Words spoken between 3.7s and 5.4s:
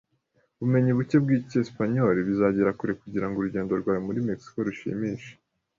rwawe muri Mexico rushimishe